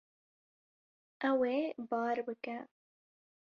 [1.29, 1.57] Ew ê
[1.89, 2.57] bar bike.